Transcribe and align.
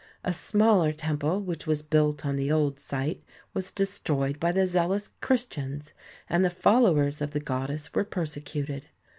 A 0.23 0.33
smaller 0.33 0.91
temple 0.91 1.41
which 1.41 1.67
was 1.67 1.83
built 1.83 2.25
on 2.25 2.35
the 2.35 2.51
old 2.51 2.79
site 2.79 3.23
was 3.53 3.69
destroyed 3.69 4.39
by 4.39 4.51
the 4.51 4.65
zealous 4.65 5.11
Christians, 5.21 5.93
and 6.27 6.43
the 6.43 6.49
followers 6.49 7.21
of 7.21 7.33
the 7.33 7.39
goddess 7.39 7.93
were 7.93 8.03
persecuted. 8.03 8.85